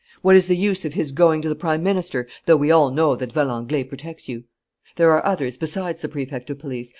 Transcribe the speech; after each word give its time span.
What 0.23 0.35
is 0.35 0.47
the 0.47 0.55
use 0.57 0.83
of 0.83 0.93
his 0.95 1.11
going 1.11 1.43
to 1.43 1.49
the 1.49 1.53
Prime 1.53 1.83
Minister, 1.83 2.27
though 2.47 2.57
we 2.57 2.71
all 2.71 2.89
know 2.89 3.15
that 3.15 3.31
Valenglay 3.33 3.83
protects 3.83 4.27
you? 4.27 4.45
"There 4.95 5.11
are 5.11 5.23
others 5.23 5.57
besides 5.57 6.01
the 6.01 6.09
Prefect 6.09 6.49
of 6.49 6.57
Police! 6.57 6.89